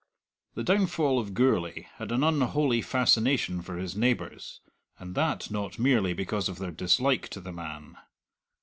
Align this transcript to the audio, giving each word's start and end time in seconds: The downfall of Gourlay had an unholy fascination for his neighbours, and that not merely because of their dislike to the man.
The 0.55 0.63
downfall 0.63 1.19
of 1.19 1.35
Gourlay 1.35 1.83
had 1.97 2.11
an 2.11 2.23
unholy 2.23 2.81
fascination 2.81 3.61
for 3.61 3.77
his 3.77 3.95
neighbours, 3.95 4.59
and 4.97 5.13
that 5.13 5.51
not 5.51 5.77
merely 5.77 6.13
because 6.15 6.49
of 6.49 6.57
their 6.57 6.71
dislike 6.71 7.29
to 7.29 7.39
the 7.39 7.53
man. 7.53 7.97